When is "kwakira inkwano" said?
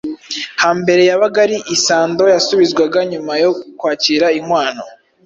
3.79-4.83